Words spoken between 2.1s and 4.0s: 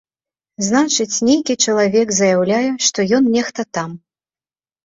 заяўляе, што ён нехта там.